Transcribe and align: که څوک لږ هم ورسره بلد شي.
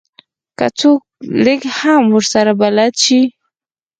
که 0.57 0.67
څوک 0.79 1.01
لږ 1.45 1.61
هم 1.79 2.03
ورسره 2.15 2.51
بلد 2.61 2.93
شي. 3.03 3.21